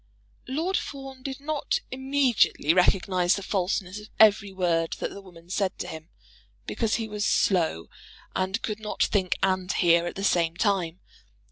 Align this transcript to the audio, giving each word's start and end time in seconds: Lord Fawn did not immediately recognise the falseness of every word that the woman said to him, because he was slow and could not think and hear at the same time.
Lord 0.47 0.77
Fawn 0.77 1.21
did 1.21 1.39
not 1.39 1.79
immediately 1.91 2.73
recognise 2.73 3.35
the 3.35 3.43
falseness 3.43 3.99
of 3.99 4.09
every 4.19 4.51
word 4.51 4.93
that 4.93 5.11
the 5.11 5.21
woman 5.21 5.47
said 5.51 5.77
to 5.77 5.87
him, 5.87 6.09
because 6.65 6.95
he 6.95 7.07
was 7.07 7.23
slow 7.23 7.87
and 8.35 8.63
could 8.63 8.79
not 8.79 9.03
think 9.03 9.37
and 9.43 9.71
hear 9.71 10.07
at 10.07 10.15
the 10.15 10.23
same 10.23 10.57
time. 10.57 11.01